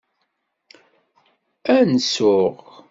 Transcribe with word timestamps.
Ad 1.75 1.85
nsuɣ. 1.93 2.53